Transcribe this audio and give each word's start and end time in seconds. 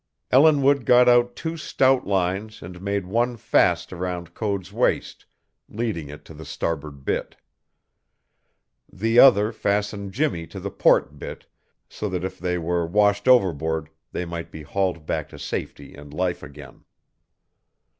Ellinwood 0.31 0.85
got 0.85 1.07
out 1.07 1.35
two 1.35 1.57
stout 1.57 2.07
lines 2.07 2.63
and 2.63 2.81
made 2.81 3.05
one 3.05 3.37
fast 3.37 3.93
around 3.93 4.33
Code's 4.33 4.73
waist, 4.73 5.27
leading 5.69 6.09
it 6.09 6.25
to 6.25 6.33
the 6.33 6.43
starboard 6.43 7.05
bitt. 7.05 7.35
The 8.91 9.19
other 9.19 9.51
fastened 9.51 10.11
Jimmie 10.13 10.47
to 10.47 10.59
the 10.59 10.71
port 10.71 11.19
bitt, 11.19 11.45
so 11.87 12.09
that 12.09 12.23
if 12.25 12.39
they 12.39 12.57
were 12.57 12.83
washed 12.87 13.27
overboard 13.27 13.89
they 14.11 14.25
might 14.25 14.49
be 14.51 14.63
hauled 14.63 15.05
back 15.05 15.29
to 15.29 15.37
safety 15.37 15.93
and 15.93 16.11
life 16.11 16.41
again. 16.41 16.83